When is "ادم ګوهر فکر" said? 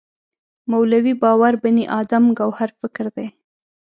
1.99-3.05